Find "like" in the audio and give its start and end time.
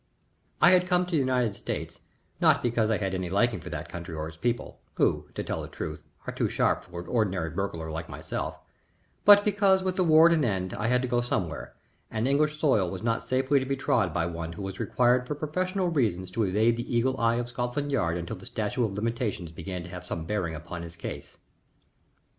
7.91-8.09